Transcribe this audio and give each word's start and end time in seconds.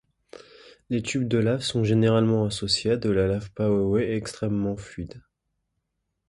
Les 0.89 1.03
tubes 1.03 1.27
de 1.27 1.37
lave 1.37 1.61
sont 1.61 1.83
généralement 1.83 2.45
associés 2.45 2.89
à 2.93 2.97
de 2.97 3.11
la 3.11 3.27
lave 3.27 3.51
pahoehoe 3.51 3.99
extrêmement 4.01 4.75
fluide. 4.75 5.21